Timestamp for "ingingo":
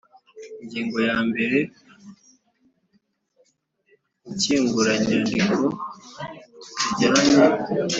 0.61-0.97